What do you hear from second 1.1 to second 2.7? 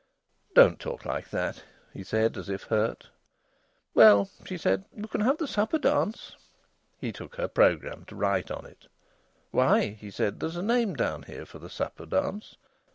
that," he said, as if